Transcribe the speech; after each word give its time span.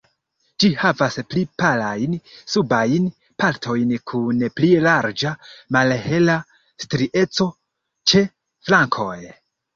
Ĝi 0.61 0.69
havas 0.83 1.17
pli 1.33 1.41
palajn 1.63 2.15
subajn 2.53 3.05
partojn 3.43 3.93
kun 4.13 4.41
pli 4.61 4.71
larĝa, 4.87 5.35
malhela 5.79 6.41
strieco 6.87 7.51
ĉe 8.15 8.27
flankoj. 8.73 9.15